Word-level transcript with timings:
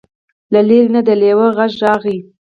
له 0.53 0.59
لرې 0.67 0.79
نه 0.93 1.01
د 1.07 1.09
لیوه 1.21 1.47
غږ 1.57 1.71
راغی. 1.83 2.17